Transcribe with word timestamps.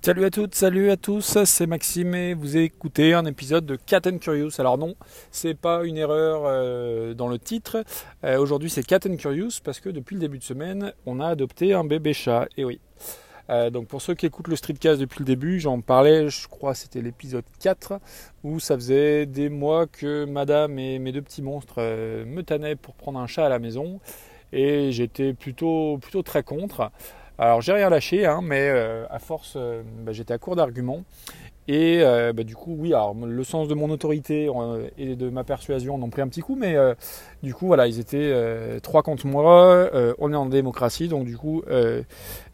Salut 0.00 0.24
à 0.24 0.30
toutes, 0.30 0.54
salut 0.54 0.90
à 0.92 0.96
tous, 0.96 1.42
c'est 1.44 1.66
Maxime 1.66 2.14
et 2.14 2.32
vous 2.32 2.56
écoutez 2.56 3.14
un 3.14 3.24
épisode 3.26 3.66
de 3.66 3.74
Cat 3.74 4.02
Curious. 4.20 4.52
Alors 4.58 4.78
non, 4.78 4.94
c'est 5.32 5.54
pas 5.54 5.82
une 5.84 5.98
erreur 5.98 6.42
euh, 6.46 7.14
dans 7.14 7.26
le 7.26 7.36
titre. 7.36 7.84
Euh, 8.22 8.38
aujourd'hui 8.38 8.70
c'est 8.70 8.84
Cat 8.84 9.00
Curious 9.00 9.60
parce 9.62 9.80
que 9.80 9.88
depuis 9.88 10.14
le 10.14 10.20
début 10.20 10.38
de 10.38 10.44
semaine, 10.44 10.92
on 11.04 11.18
a 11.18 11.26
adopté 11.26 11.74
un 11.74 11.82
bébé 11.82 12.12
chat. 12.12 12.46
Et 12.56 12.64
oui. 12.64 12.80
Euh, 13.50 13.70
donc 13.70 13.88
pour 13.88 14.00
ceux 14.00 14.14
qui 14.14 14.24
écoutent 14.24 14.46
le 14.46 14.54
streetcast 14.54 15.00
depuis 15.00 15.18
le 15.18 15.24
début, 15.24 15.58
j'en 15.58 15.80
parlais, 15.80 16.30
je 16.30 16.46
crois 16.46 16.74
c'était 16.74 17.02
l'épisode 17.02 17.44
4, 17.58 18.00
où 18.44 18.60
ça 18.60 18.76
faisait 18.76 19.26
des 19.26 19.48
mois 19.48 19.88
que 19.88 20.24
madame 20.26 20.78
et 20.78 21.00
mes 21.00 21.10
deux 21.10 21.22
petits 21.22 21.42
monstres 21.42 21.82
me 22.24 22.42
tannaient 22.42 22.76
pour 22.76 22.94
prendre 22.94 23.18
un 23.18 23.26
chat 23.26 23.46
à 23.46 23.48
la 23.48 23.58
maison. 23.58 24.00
Et 24.52 24.92
j'étais 24.92 25.34
plutôt, 25.34 25.98
plutôt 25.98 26.22
très 26.22 26.42
contre. 26.42 26.90
Alors 27.40 27.60
j'ai 27.60 27.72
rien 27.72 27.88
lâché, 27.88 28.26
hein, 28.26 28.40
mais 28.42 28.68
euh, 28.68 29.06
à 29.10 29.20
force, 29.20 29.54
euh, 29.56 29.82
bah, 30.04 30.10
j'étais 30.12 30.34
à 30.34 30.38
court 30.38 30.56
d'arguments. 30.56 31.04
Et 31.68 32.00
euh, 32.02 32.32
bah, 32.32 32.42
du 32.42 32.56
coup, 32.56 32.74
oui, 32.76 32.88
alors 32.88 33.14
le 33.14 33.44
sens 33.44 33.68
de 33.68 33.74
mon 33.74 33.90
autorité 33.90 34.50
et 34.96 35.14
de 35.14 35.30
ma 35.30 35.44
persuasion 35.44 35.94
ont 35.94 36.10
pris 36.10 36.22
un 36.22 36.26
petit 36.26 36.40
coup, 36.40 36.56
mais 36.56 36.76
du 37.42 37.54
coup, 37.54 37.66
voilà, 37.66 37.86
ils 37.86 38.00
étaient 38.00 38.80
trois 38.80 39.02
contre 39.02 39.26
moi. 39.26 39.90
on 40.18 40.32
est 40.32 40.36
en 40.36 40.46
démocratie, 40.46 41.08
donc 41.08 41.26
du 41.26 41.36
coup, 41.36 41.62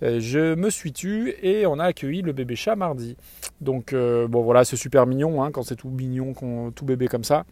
je 0.02 0.54
me 0.56 0.68
suis 0.68 0.92
tu 0.92 1.32
et 1.42 1.64
on 1.64 1.78
a 1.78 1.84
accueilli 1.84 2.22
le 2.22 2.32
bébé 2.32 2.56
chat 2.56 2.74
mardi. 2.74 3.16
Donc 3.60 3.94
bon, 3.94 4.42
voilà, 4.42 4.64
c'est 4.64 4.76
super 4.76 5.06
mignon 5.06 5.44
hein, 5.44 5.52
quand 5.52 5.62
c'est 5.62 5.76
tout 5.76 5.90
mignon, 5.90 6.34
tout 6.74 6.84
bébé 6.84 7.06
comme 7.06 7.24
ça. 7.24 7.44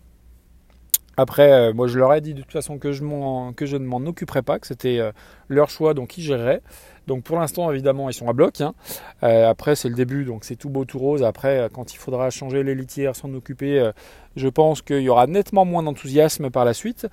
Après, 1.16 1.73
moi 1.73 1.89
je 1.89 1.98
leur 1.98 2.15
ai 2.15 2.21
dit 2.21 2.34
de 2.34 2.41
toute 2.41 2.52
façon 2.52 2.79
que 2.79 2.93
je, 2.93 3.02
ne 3.02 3.87
m'en 3.87 3.98
occuperais 4.07 4.43
pas, 4.43 4.59
que 4.59 4.66
c'était 4.66 5.01
leur 5.48 5.71
choix, 5.71 5.95
donc 5.95 6.16
ils 6.19 6.23
géreraient. 6.23 6.62
Donc 7.07 7.25
pour 7.25 7.38
l'instant, 7.38 7.71
évidemment, 7.71 8.09
ils 8.09 8.15
sont 8.15 8.29
à 8.29 8.33
bloc. 8.33 8.61
Hein. 8.61 8.75
Euh, 9.23 9.48
après, 9.48 9.75
c'est 9.75 9.88
le 9.88 9.95
début, 9.95 10.25
donc 10.25 10.45
c'est 10.45 10.57
tout 10.57 10.71
beau, 10.71 10.85
tout 10.85 10.98
rose. 10.98 11.23
Après, 11.23 11.59
euh, 11.59 11.69
quand 11.73 11.95
il 11.95 11.97
faudra 11.97 12.30
changer 12.30 12.63
les 12.63 12.74
litières, 12.74 13.16
s'en 13.16 13.32
occuper, 13.35 13.80
euh, 13.80 13.93
je 14.37 14.49
pense 14.49 14.82
qu'il 14.82 15.01
y 15.01 15.09
aura 15.09 15.27
nettement 15.27 15.65
moins 15.65 15.82
d'enthousiasme 15.82 16.51
par 16.51 16.65
la 16.65 16.74
suite. 16.74 17.07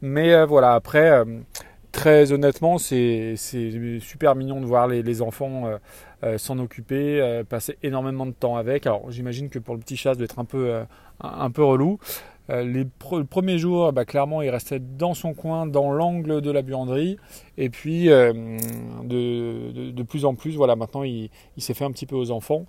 Mais 0.00 0.44
voilà, 0.44 0.74
après, 0.74 1.24
très 1.90 2.30
honnêtement, 2.30 2.78
c'est 2.78 3.34
super 3.36 4.36
mignon 4.36 4.60
de 4.60 4.66
voir 4.66 4.86
les, 4.86 5.22
enfants 5.22 5.64
s'en 6.36 6.60
occuper, 6.60 7.42
passer 7.48 7.76
énormément 7.82 8.24
de 8.24 8.30
temps 8.30 8.56
avec. 8.56 8.86
Alors 8.86 9.10
j'imagine 9.10 9.48
que 9.48 9.58
pour 9.58 9.74
le 9.74 9.80
petit 9.80 9.96
chat, 9.96 10.10
ça 10.10 10.14
doit 10.14 10.24
être 10.24 10.38
un 10.38 11.50
peu 11.50 11.64
relou. 11.64 11.98
Euh, 12.50 12.62
les 12.62 12.86
le 13.12 13.24
premier 13.24 13.58
jour, 13.58 13.92
bah, 13.92 14.04
clairement, 14.04 14.42
il 14.42 14.48
restait 14.50 14.78
dans 14.78 15.14
son 15.14 15.34
coin, 15.34 15.66
dans 15.66 15.92
l'angle 15.92 16.40
de 16.40 16.50
la 16.50 16.62
buanderie. 16.62 17.18
Et 17.58 17.68
puis, 17.68 18.10
euh, 18.10 18.32
de, 19.04 20.02
plus 20.02 20.24
en 20.24 20.34
plus, 20.34 20.56
voilà, 20.56 20.74
maintenant, 20.76 21.02
il, 21.02 21.30
s'est 21.58 21.74
fait 21.74 21.84
un 21.84 21.92
petit 21.92 22.06
peu 22.06 22.16
aux 22.16 22.30
enfants. 22.30 22.66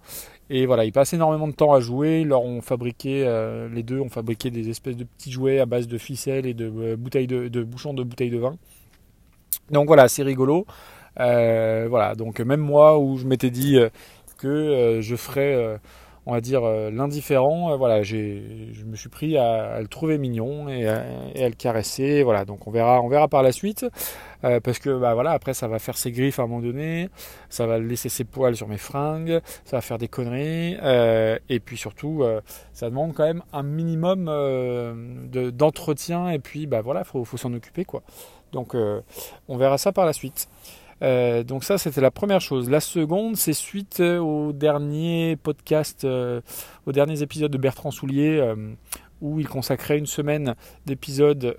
Et 0.50 0.66
voilà, 0.66 0.84
il 0.86 0.92
passe 0.92 1.14
énormément 1.14 1.48
de 1.48 1.54
temps 1.54 1.74
à 1.74 1.80
jouer. 1.80 2.28
Ont 2.32 2.62
fabriqué, 2.62 3.24
euh, 3.26 3.70
les 3.70 3.84
deux 3.84 4.00
ont 4.00 4.10
fabriqué 4.10 4.50
des 4.50 4.70
espèces 4.70 4.98
de 4.98 5.04
petits 5.06 5.32
jouets 5.32 5.60
à 5.60 5.66
base 5.66 5.88
de 5.88 5.98
ficelles 5.98 6.46
et 6.46 6.54
de, 6.54 6.96
bouteilles 6.96 7.28
de, 7.28 7.64
bouchons 7.64 7.94
de 7.94 8.04
bouteilles 8.04 8.32
de 8.32 8.40
vin. 8.40 8.56
Donc 9.72 9.88
voilà, 9.88 10.08
c'est 10.08 10.24
rigolo. 10.24 10.66
voilà, 11.16 12.16
donc 12.16 12.40
même 12.42 12.62
moi 12.62 13.00
où 13.00 13.18
je 13.18 13.26
m'étais 13.26 13.52
dit 13.52 13.78
que 14.38 15.00
je 15.02 15.16
ferais 15.16 15.80
on 16.30 16.34
va 16.34 16.42
dire, 16.42 16.64
euh, 16.64 16.92
l'indifférent, 16.92 17.72
euh, 17.72 17.78
voilà, 17.78 18.04
je 18.04 18.16
me 18.86 18.96
suis 18.96 19.10
pris 19.10 19.36
à, 19.36 19.82
le 19.82 19.88
trouver 19.88 20.20
mignon 20.20 20.70
et 20.70 20.88
à, 20.88 21.50
le 21.50 21.56
caresser. 21.56 22.22
Voilà, 22.22 22.46
donc 22.46 22.68
on 22.68 22.72
verra, 22.72 23.02
on 23.02 23.08
verra 23.08 23.28
par 23.28 23.42
la 23.42 23.52
suite. 23.52 23.86
Euh, 24.46 24.60
parce 24.62 24.80
que 24.80 24.98
bah 24.98 25.14
voilà 25.16 25.32
après 25.32 25.54
ça 25.54 25.68
va 25.68 25.80
faire 25.80 25.98
ses 25.98 26.14
griffes 26.14 26.40
à 26.40 26.44
un 26.44 26.48
moment 26.48 26.62
donné, 26.62 27.10
ça 27.50 27.68
va 27.68 27.78
laisser 27.78 28.08
ses 28.08 28.24
poils 28.24 28.56
sur 28.56 28.70
mes 28.70 28.78
fringues, 28.78 29.42
ça 29.66 29.76
va 29.76 29.82
faire 29.82 29.98
des 29.98 30.08
conneries 30.08 30.78
et 31.50 31.60
puis 31.60 31.76
surtout 31.76 32.24
ça 32.72 32.90
demande 32.90 33.14
quand 33.14 33.26
même 33.26 33.44
un 33.52 33.64
minimum 33.64 34.32
d'entretien 35.30 36.30
et 36.30 36.40
puis 36.40 36.68
bah 36.68 36.80
voilà 36.80 37.04
faut, 37.04 37.26
faut 37.26 37.36
s'en 37.36 37.54
occuper 37.54 37.84
quoi. 37.84 38.02
Donc 38.54 38.78
on 39.50 39.58
verra 39.58 39.78
ça 39.78 39.92
par 39.92 40.06
la 40.06 40.14
suite. 40.14 40.48
Euh, 41.02 41.44
donc 41.44 41.64
ça, 41.64 41.78
c'était 41.78 42.02
la 42.02 42.12
première 42.12 42.42
chose. 42.42 42.70
La 42.70 42.80
seconde, 42.80 43.38
c'est 43.38 43.54
suite 43.54 44.00
euh, 44.00 44.20
au 44.20 44.52
dernier 44.54 45.36
podcast, 45.36 46.06
euh, 46.06 46.42
aux 46.86 46.92
derniers 46.92 47.22
épisodes 47.22 47.52
de 47.52 47.58
Bertrand 47.58 47.92
Soulier, 47.92 48.54
où 49.22 49.40
il 49.40 49.48
consacrait 49.48 49.98
une 49.98 50.06
semaine 50.06 50.56
d'épisodes 50.86 51.56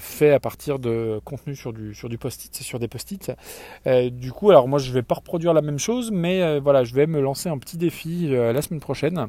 faits 0.00 0.32
à 0.32 0.40
partir 0.40 0.78
de 0.78 1.20
contenu 1.24 1.54
sur 1.54 1.72
du, 1.72 1.94
sur 1.94 2.08
du 2.08 2.16
post-it, 2.16 2.54
sur 2.56 2.78
des 2.78 2.88
post-it. 2.88 3.32
du 3.86 4.32
coup, 4.32 4.50
alors 4.50 4.66
moi, 4.66 4.78
je 4.78 4.90
vais 4.92 5.02
pas 5.02 5.16
reproduire 5.16 5.52
la 5.52 5.60
même 5.60 5.78
chose, 5.78 6.10
mais 6.10 6.58
voilà, 6.58 6.84
je 6.84 6.94
vais 6.94 7.06
me 7.06 7.20
lancer 7.20 7.50
un 7.50 7.58
petit 7.58 7.76
défi 7.76 8.28
la 8.28 8.62
semaine 8.62 8.80
prochaine. 8.80 9.28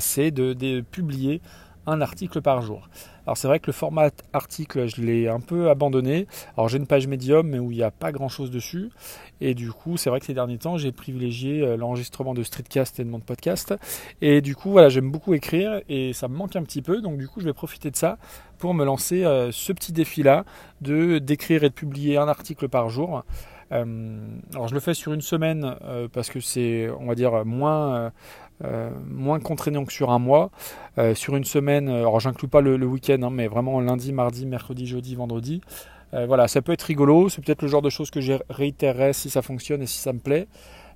c'est 0.00 0.32
de 0.32 0.80
publier 0.80 1.40
un 1.86 2.00
article 2.00 2.40
par 2.40 2.62
jour. 2.62 2.88
Alors 3.26 3.36
c'est 3.36 3.48
vrai 3.48 3.58
que 3.58 3.66
le 3.66 3.72
format 3.72 4.10
article, 4.32 4.86
je 4.86 5.00
l'ai 5.00 5.28
un 5.28 5.40
peu 5.40 5.70
abandonné. 5.70 6.26
Alors 6.56 6.68
j'ai 6.68 6.78
une 6.78 6.86
page 6.86 7.06
médium, 7.06 7.48
mais 7.48 7.58
où 7.58 7.70
il 7.70 7.76
n'y 7.76 7.82
a 7.82 7.90
pas 7.90 8.12
grand-chose 8.12 8.50
dessus. 8.50 8.90
Et 9.40 9.54
du 9.54 9.72
coup, 9.72 9.96
c'est 9.96 10.10
vrai 10.10 10.20
que 10.20 10.26
ces 10.26 10.34
derniers 10.34 10.58
temps, 10.58 10.76
j'ai 10.76 10.92
privilégié 10.92 11.62
euh, 11.62 11.76
l'enregistrement 11.76 12.34
de 12.34 12.42
streetcast 12.42 13.00
et 13.00 13.04
de 13.04 13.08
mon 13.08 13.20
podcast. 13.20 13.74
Et 14.20 14.40
du 14.40 14.54
coup, 14.54 14.70
voilà, 14.70 14.88
j'aime 14.88 15.10
beaucoup 15.10 15.34
écrire 15.34 15.80
et 15.88 16.12
ça 16.12 16.28
me 16.28 16.36
manque 16.36 16.56
un 16.56 16.62
petit 16.62 16.82
peu. 16.82 17.00
Donc 17.00 17.18
du 17.18 17.28
coup, 17.28 17.40
je 17.40 17.46
vais 17.46 17.54
profiter 17.54 17.90
de 17.90 17.96
ça 17.96 18.18
pour 18.58 18.74
me 18.74 18.84
lancer 18.84 19.24
euh, 19.24 19.50
ce 19.52 19.72
petit 19.72 19.92
défi-là 19.92 20.44
de 20.80 21.18
d'écrire 21.18 21.64
et 21.64 21.68
de 21.68 21.74
publier 21.74 22.18
un 22.18 22.28
article 22.28 22.68
par 22.68 22.90
jour. 22.90 23.24
Euh, 23.72 24.26
alors 24.52 24.68
je 24.68 24.74
le 24.74 24.80
fais 24.80 24.94
sur 24.94 25.14
une 25.14 25.22
semaine 25.22 25.74
parce 26.12 26.28
que 26.28 26.38
c'est, 26.40 26.90
on 27.00 27.06
va 27.06 27.14
dire, 27.14 27.44
moins 27.46 28.12
euh, 28.62 28.90
moins 29.10 29.40
contraignant 29.40 29.84
que 29.84 29.92
sur 29.92 30.10
un 30.10 30.18
mois. 30.18 30.50
Euh, 30.98 31.14
sur 31.14 31.34
une 31.34 31.44
semaine, 31.44 31.88
euh, 31.88 31.98
alors 31.98 32.20
j'inclus 32.20 32.46
pas 32.46 32.60
le, 32.60 32.76
week-end, 32.86 33.20
hein, 33.22 33.30
mais 33.30 33.48
vraiment 33.48 33.80
lundi, 33.80 34.12
mardi, 34.12 34.46
mercredi, 34.46 34.86
jeudi, 34.86 35.14
vendredi. 35.14 35.60
voilà, 36.12 36.46
ça 36.46 36.62
peut 36.62 36.72
être 36.72 36.82
rigolo, 36.82 37.28
c'est 37.28 37.44
peut-être 37.44 37.62
le 37.62 37.66
genre 37.66 37.82
de 37.82 37.90
choses 37.90 38.12
que 38.12 38.20
je 38.20 38.34
réitérerai 38.48 39.12
si 39.12 39.30
ça 39.30 39.42
fonctionne 39.42 39.82
et 39.82 39.86
si 39.86 39.98
ça 39.98 40.12
me 40.12 40.20
plaît. 40.20 40.46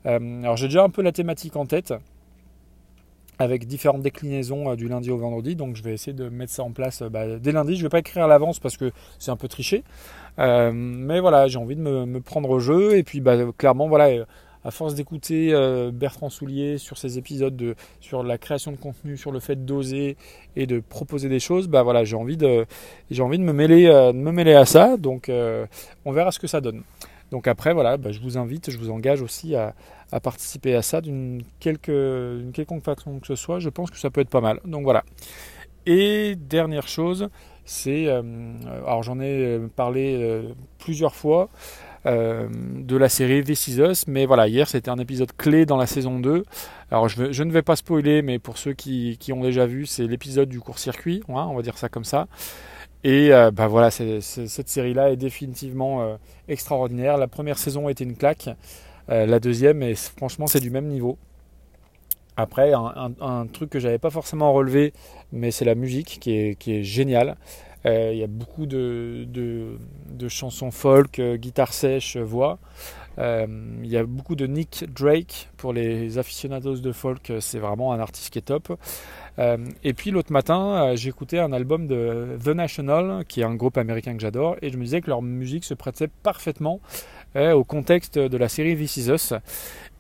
alors 0.05 0.57
j'ai 0.57 0.69
déjà 0.69 0.85
un 0.85 0.91
peu 0.91 1.03
la 1.03 1.11
thématique 1.11 1.57
en 1.57 1.67
tête 1.67 1.93
avec 3.41 3.67
différentes 3.67 4.03
déclinaisons 4.03 4.77
du 4.77 4.87
lundi 4.87 5.11
au 5.11 5.19
vendredi. 5.19 5.57
Donc 5.57 5.75
je 5.75 5.83
vais 5.83 5.93
essayer 5.93 6.13
de 6.13 6.29
mettre 6.29 6.53
ça 6.53 6.63
en 6.63 6.71
place 6.71 7.03
bah, 7.03 7.37
dès 7.41 7.51
lundi. 7.51 7.75
Je 7.75 7.81
ne 7.81 7.87
vais 7.87 7.89
pas 7.89 7.99
écrire 7.99 8.23
à 8.23 8.29
l'avance 8.29 8.61
parce 8.61 8.77
que 8.77 8.93
c'est 9.19 9.33
un 9.33 9.37
peu 9.37 9.49
triché. 9.49 9.83
mais 10.39 11.19
voilà, 11.19 11.49
j'ai 11.49 11.59
envie 11.59 11.75
de 11.75 11.83
me, 11.83 12.21
prendre 12.21 12.51
au 12.51 12.61
jeu. 12.61 12.97
Et 12.97 13.03
puis 13.03 13.21
bah, 13.21 13.37
clairement, 13.59 13.89
voilà, 13.89 14.25
à 14.65 14.71
force 14.71 14.95
d'écouter 14.95 15.51
euh, 15.53 15.91
Bertrand 15.93 16.31
Soulier 16.31 16.79
sur 16.79 16.99
ses 16.99 17.19
épisodes 17.19 17.57
de, 17.57 17.75
sur 18.01 18.23
la 18.23 18.39
création 18.39 18.73
de 18.73 18.77
contenu, 18.77 19.17
sur 19.17 19.33
le 19.33 19.41
fait 19.41 19.65
d'oser 19.65 20.17
et 20.57 20.67
de 20.67 20.81
proposer 20.81 21.29
des 21.29 21.41
choses, 21.41 21.69
bah 21.69 21.85
j'ai 22.05 22.17
envie 22.17 22.37
de, 22.37 22.67
j'ai 23.11 23.23
envie 23.23 23.39
de 23.39 23.45
me 23.45 23.53
mêler, 23.53 23.87
euh, 23.87 24.61
à 24.61 24.67
ça. 24.67 24.97
Donc, 24.97 25.29
euh, 25.29 25.67
on 26.05 26.13
verra 26.13 26.33
ce 26.33 26.39
que 26.39 26.47
ça 26.47 26.61
donne. 26.61 26.83
Donc 27.31 27.47
après, 27.47 27.75
voilà, 27.75 27.97
bah, 27.97 28.11
je 28.11 28.21
vous 28.21 28.39
invite, 28.39 28.71
je 28.71 28.79
vous 28.79 28.91
engage 28.91 29.21
aussi 29.21 29.55
à, 29.55 29.75
participer 30.23 30.75
à 30.75 30.81
ça 30.81 31.03
d'une 31.03 31.43
quelconque 31.61 32.83
façon 32.83 33.21
que 33.21 33.27
ce 33.27 33.35
soit. 33.35 33.59
Je 33.59 33.69
pense 33.69 33.91
que 33.91 33.99
ça 33.99 34.11
peut 34.11 34.23
être 34.23 34.31
pas 34.31 34.41
mal. 34.41 34.61
Donc 34.65 34.85
voilà. 34.85 35.05
Et 35.85 36.35
dernière 36.37 36.89
chose, 36.89 37.29
c'est, 37.67 38.09
alors 38.09 39.03
j'en 39.03 39.21
ai 39.21 39.61
parlé 39.77 40.43
plusieurs 40.79 41.15
fois. 41.15 41.51
Euh, 42.06 42.48
de 42.50 42.97
la 42.97 43.09
série 43.09 43.42
This 43.42 43.69
Is 43.69 43.81
Us. 43.81 44.06
Mais 44.06 44.26
voilà, 44.26 44.48
hier 44.48 44.69
c'était 44.69 44.91
un 44.91 44.98
épisode 44.98 45.32
clé 45.36 45.66
dans 45.66 45.76
la 45.76 45.86
saison 45.86 46.20
2. 46.20 46.44
Alors 46.91 47.09
je, 47.09 47.42
ne 47.42 47.53
vais 47.53 47.62
pas 47.62 47.76
spoiler, 47.76 48.22
mais 48.22 48.38
pour 48.38 48.59
ceux 48.59 48.72
qui, 48.72 49.19
ont 49.32 49.42
déjà 49.42 49.66
vu, 49.66 49.86
c'est 49.86 50.06
l'épisode 50.06 50.48
du 50.48 50.60
court-circuit, 50.60 51.22
hein, 51.28 51.47
on 51.50 51.54
va 51.54 51.62
dire 51.62 51.76
ça 51.76 51.88
comme 51.88 52.04
ça. 52.04 52.28
Et 53.04 53.32
euh, 53.32 53.50
bah 53.50 53.69
voilà, 53.69 53.91
cette 53.91 54.69
série-là 54.69 55.10
est 55.10 55.16
définitivement 55.16 56.03
euh, 56.03 56.16
extraordinaire. 56.48 57.16
La 57.16 57.28
première 57.28 57.59
saison 57.59 57.88
était 57.88 58.04
une 58.04 58.16
claque. 58.16 58.48
la 59.09 59.41
deuxième, 59.41 59.82
et 59.82 59.94
franchement, 59.94 60.47
c'est 60.47 60.60
du 60.60 60.71
même 60.71 60.86
niveau. 60.86 61.18
Après, 62.36 62.72
un, 62.72 63.47
truc 63.53 63.71
que 63.71 63.80
j'avais 63.80 63.98
pas 63.98 64.10
forcément 64.10 64.53
relevé, 64.53 64.92
mais 65.33 65.51
c'est 65.51 65.65
la 65.65 65.74
musique 65.74 66.18
qui 66.21 66.33
est 66.33 66.83
géniale. 66.84 67.36
Euh, 67.89 68.11
il 68.13 68.19
y 68.19 68.25
a 68.25 68.27
beaucoup 68.27 68.67
de, 68.67 69.27
de, 69.27 70.29
chansons 70.29 70.71
folk, 70.71 71.19
euh, 71.19 71.37
guitare 71.37 71.73
sèche, 71.73 72.17
voix. 72.17 72.59
Euh, 73.19 73.47
il 73.83 73.91
y 73.91 73.97
a 73.97 74.05
beaucoup 74.05 74.37
de 74.37 74.47
Nick 74.47 74.85
Drake 74.93 75.49
pour 75.57 75.73
les 75.73 76.19
aficionados 76.19 76.77
de 76.77 76.93
folk, 76.93 77.33
c'est 77.41 77.59
vraiment 77.59 77.93
un 77.93 77.99
artiste 77.99 78.31
qui 78.33 78.39
est 78.39 78.43
top. 78.43 78.79
et 79.39 79.93
puis 79.95 80.11
l'autre 80.11 80.33
matin, 80.33 80.95
écouté 80.95 81.41
un 81.41 81.53
album 81.53 81.89
de 81.89 82.37
The 82.45 82.49
National, 82.49 83.25
qui 83.27 83.41
est 83.41 83.45
un 83.45 83.55
groupe 83.55 83.77
américain 83.77 84.15
que 84.15 84.21
j'adore, 84.21 84.57
et 84.63 84.71
je 84.71 84.77
me 84.77 84.85
disais 84.85 85.01
que 85.01 85.09
leur 85.09 85.23
musique 85.23 85.65
se 85.65 85.75
prêtait 85.75 86.09
parfaitement 86.23 86.81
au 87.37 87.65
contexte 87.65 88.19
de 88.19 88.37
la 88.37 88.49
série 88.49 88.77
This 88.77 88.99
Is 88.99 89.11
Us. 89.11 89.35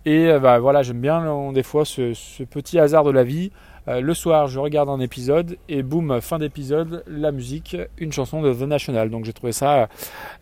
Et 0.04 0.28
bah, 0.40 0.60
voilà, 0.60 0.82
j'aime 0.82 1.00
bien 1.00 1.52
des 1.52 1.64
fois 1.64 1.84
ce, 1.84 2.44
petit 2.44 2.78
hasard 2.78 3.02
de 3.02 3.10
la 3.10 3.24
vie 3.24 3.50
euh, 3.88 4.00
le 4.00 4.14
soir, 4.14 4.46
je 4.46 4.58
regarde 4.58 4.88
un 4.88 5.00
épisode 5.00 5.56
et 5.68 5.82
boum, 5.82 6.20
fin 6.20 6.38
d'épisode, 6.38 7.02
la 7.08 7.32
musique, 7.32 7.76
une 7.96 8.12
chanson 8.12 8.42
de 8.42 8.52
The 8.52 8.62
National. 8.62 9.10
Donc 9.10 9.24
j'ai 9.24 9.32
trouvé 9.32 9.52
ça, 9.52 9.88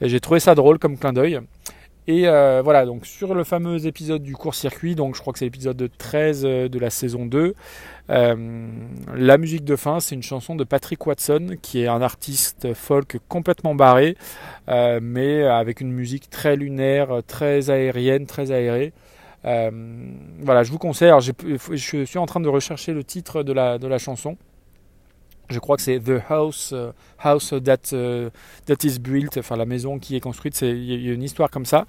j'ai 0.00 0.20
trouvé 0.20 0.40
ça 0.40 0.54
drôle 0.54 0.78
comme 0.78 0.98
clin 0.98 1.12
d'œil. 1.12 1.40
Et 2.08 2.28
euh, 2.28 2.60
voilà, 2.62 2.86
donc 2.86 3.04
sur 3.04 3.34
le 3.34 3.42
fameux 3.42 3.86
épisode 3.86 4.22
du 4.22 4.34
court-circuit, 4.34 4.94
donc 4.94 5.16
je 5.16 5.20
crois 5.20 5.32
que 5.32 5.40
c'est 5.40 5.44
l'épisode 5.44 5.90
13 5.98 6.42
euh, 6.44 6.68
de 6.68 6.78
la 6.78 6.88
saison 6.88 7.26
2, 7.26 7.54
euh, 8.10 8.68
la 9.16 9.38
musique 9.38 9.64
de 9.64 9.74
fin, 9.74 9.98
c'est 9.98 10.14
une 10.14 10.22
chanson 10.22 10.54
de 10.54 10.62
Patrick 10.62 11.04
Watson, 11.04 11.56
qui 11.60 11.82
est 11.82 11.88
un 11.88 12.02
artiste 12.02 12.74
folk 12.74 13.18
complètement 13.28 13.74
barré, 13.74 14.16
mais 14.68 15.42
avec 15.42 15.80
une 15.80 15.90
musique 15.90 16.30
très 16.30 16.54
lunaire, 16.54 17.22
très 17.26 17.70
aérienne, 17.70 18.26
très 18.26 18.52
aérée. 18.52 18.92
Voilà, 19.46 20.62
je 20.64 20.72
vous 20.72 20.78
conseille, 20.78 21.08
alors 21.08 21.20
je 21.20 22.04
suis 22.04 22.18
en 22.18 22.26
train 22.26 22.40
de 22.40 22.48
rechercher 22.48 22.92
le 22.92 23.04
titre 23.04 23.42
de 23.42 23.52
la, 23.52 23.78
de 23.78 23.86
la 23.86 23.98
chanson. 23.98 24.36
Je 25.48 25.60
crois 25.60 25.76
que 25.76 25.82
c'est 25.82 26.00
The 26.00 26.20
House, 26.28 26.74
uh, 26.76 26.90
house 27.24 27.54
that, 27.62 27.92
uh, 27.92 28.30
that 28.66 28.84
is 28.84 28.98
Built, 28.98 29.38
enfin 29.38 29.56
la 29.56 29.64
maison 29.64 29.98
qui 30.00 30.16
est 30.16 30.20
construite, 30.20 30.60
il 30.62 31.04
y 31.04 31.08
a 31.08 31.12
une 31.12 31.22
histoire 31.22 31.50
comme 31.50 31.66
ça. 31.66 31.86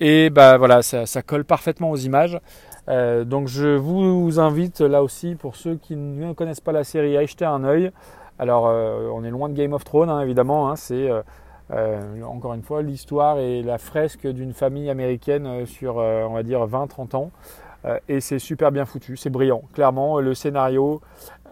Et 0.00 0.30
bah 0.30 0.56
voilà, 0.56 0.82
ça, 0.82 1.22
colle 1.22 1.44
parfaitement 1.44 1.90
aux 1.90 1.96
images. 1.96 2.40
Euh, 2.88 3.24
donc 3.24 3.46
je 3.46 3.76
vous 3.76 4.40
invite 4.40 4.80
là 4.80 5.04
aussi, 5.04 5.36
pour 5.36 5.54
ceux 5.54 5.76
qui 5.76 5.94
ne 5.94 6.32
connaissent 6.32 6.60
pas 6.60 6.72
la 6.72 6.84
série, 6.84 7.16
à 7.16 7.22
y 7.22 7.26
jeter 7.26 7.44
un 7.44 7.62
œil. 7.62 7.92
Alors 8.38 8.66
euh, 8.66 9.08
on 9.12 9.22
est 9.22 9.30
loin 9.30 9.48
de 9.48 9.54
Game 9.54 9.72
of 9.72 9.84
Thrones, 9.84 10.10
hein, 10.10 10.22
évidemment. 10.22 10.70
Hein, 10.70 10.76
c'est 10.76 11.08
euh, 11.72 12.22
encore 12.22 12.54
une 12.54 12.62
fois 12.62 12.82
l'histoire 12.82 13.38
et 13.38 13.62
la 13.62 13.78
fresque 13.78 14.26
d'une 14.26 14.52
famille 14.52 14.90
américaine 14.90 15.66
sur, 15.66 15.96
on 15.96 16.34
va 16.34 16.42
dire, 16.42 16.66
20-30 16.66 17.16
ans. 17.16 17.30
et 18.08 18.20
c'est 18.20 18.38
super 18.38 18.72
bien 18.72 18.84
foutu, 18.84 19.16
c'est 19.16 19.30
brillant. 19.30 19.62
Clairement, 19.72 20.20
le 20.20 20.34
scénario, 20.34 21.00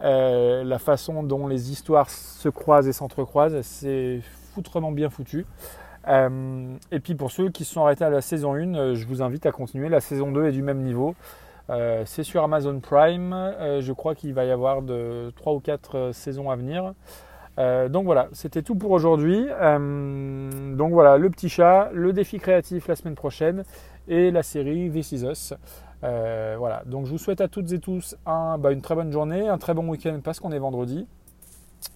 euh, 0.04 0.62
la 0.62 0.78
façon 0.78 1.22
dont 1.22 1.48
les 1.48 1.72
histoires 1.72 2.08
se 2.08 2.48
croisent 2.48 2.88
et 2.88 2.92
s'entrecroisent, 2.92 3.60
c'est 3.62 4.20
foutrement 4.54 4.92
bien 4.92 5.10
foutu. 5.10 5.44
Euh, 6.06 6.76
et 6.92 7.00
puis 7.00 7.14
pour 7.14 7.30
ceux 7.30 7.50
qui 7.50 7.64
se 7.64 7.74
sont 7.74 7.82
arrêtés 7.84 8.04
à 8.04 8.10
la 8.10 8.20
saison 8.20 8.54
1, 8.54 8.74
euh, 8.74 8.94
je 8.94 9.06
vous 9.06 9.22
invite 9.22 9.44
à 9.46 9.52
continuer. 9.52 9.88
La 9.88 10.00
saison 10.00 10.30
2 10.30 10.46
est 10.46 10.52
du 10.52 10.62
même 10.62 10.82
niveau. 10.82 11.14
c'est 12.06 12.22
sur 12.22 12.42
Amazon 12.42 12.80
Prime. 12.80 13.34
je 13.80 13.92
crois 13.92 14.14
qu'il 14.14 14.32
va 14.32 14.44
y 14.44 14.50
avoir 14.50 14.80
de 14.80 15.32
3 15.36 15.52
ou 15.52 15.60
4 15.60 16.12
saisons 16.12 16.50
à 16.50 16.56
venir. 16.56 16.94
Donc 17.88 18.04
voilà, 18.04 18.28
c'était 18.32 18.62
tout 18.62 18.76
pour 18.76 18.92
aujourd'hui. 18.92 19.46
donc 19.48 20.92
voilà, 20.92 21.18
le 21.18 21.30
petit 21.30 21.48
chat, 21.48 21.90
le 21.92 22.12
défi 22.12 22.38
créatif 22.38 22.88
la 22.88 22.96
semaine 22.96 23.16
prochaine 23.16 23.64
et 24.08 24.30
la 24.30 24.42
série 24.42 24.90
This 24.90 25.12
Is 25.12 25.24
Us. 25.24 25.54
Euh, 26.04 26.54
voilà, 26.58 26.82
donc 26.86 27.06
je 27.06 27.10
vous 27.10 27.18
souhaite 27.18 27.40
à 27.40 27.48
toutes 27.48 27.72
et 27.72 27.80
tous 27.80 28.16
bah, 28.24 28.70
une 28.70 28.80
très 28.80 28.94
bonne 28.94 29.12
journée, 29.12 29.48
un 29.48 29.58
très 29.58 29.74
bon 29.74 29.88
week-end 29.88 30.20
parce 30.22 30.40
qu'on 30.40 30.52
est 30.52 30.58
vendredi. 30.58 31.06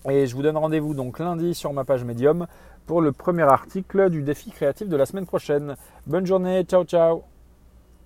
Et 0.08 0.26
je 0.26 0.34
vous 0.34 0.42
donne 0.42 0.56
rendez-vous 0.56 0.94
donc 0.94 1.18
lundi 1.18 1.54
sur 1.54 1.72
ma 1.72 1.84
page 1.84 2.04
Medium 2.04 2.46
pour 2.86 3.00
le 3.00 3.12
premier 3.12 3.42
article 3.42 4.10
du 4.10 4.22
défi 4.22 4.50
créatif 4.50 4.88
de 4.88 4.96
la 4.96 5.06
semaine 5.06 5.26
prochaine. 5.26 5.76
Bonne 6.06 6.26
journée, 6.26 6.64
ciao 6.64 6.84
ciao 6.84 7.31